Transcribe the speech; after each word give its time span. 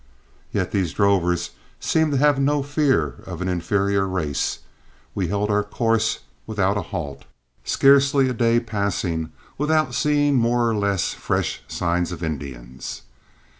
Yet 0.51 0.71
these 0.71 0.93
drovers 0.93 1.51
seemed 1.79 2.13
to 2.13 2.17
have 2.17 2.39
no 2.39 2.63
fear 2.63 3.17
of 3.27 3.39
an 3.39 3.47
inferior 3.47 4.07
race. 4.07 4.61
We 5.13 5.27
held 5.27 5.51
our 5.51 5.63
course 5.63 6.21
without 6.47 6.75
a 6.75 6.81
halt, 6.89 7.25
scarcely 7.63 8.27
a 8.27 8.33
day 8.33 8.59
passing 8.59 9.31
without 9.59 9.93
seeing 9.93 10.37
more 10.37 10.67
or 10.67 10.75
less 10.75 11.13
fresh 11.13 11.61
sign 11.67 12.01
of 12.11 12.23
Indians. 12.23 13.03